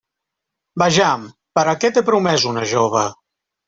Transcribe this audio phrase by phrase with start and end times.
[0.83, 1.29] Vejam:
[1.59, 3.09] per a què té promès una jove?